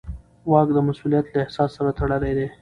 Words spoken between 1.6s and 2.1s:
سره